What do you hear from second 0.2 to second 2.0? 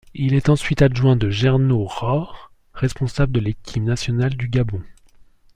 est ensuite adjoint de Gernot